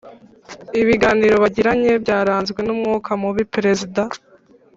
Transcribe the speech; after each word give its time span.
ibiganiro 0.81 1.35
bagiranye 1.43 1.91
byaranzwe 2.03 2.59
n'umwuka 2.63 3.09
mubi. 3.21 3.43
perezida 3.53 4.01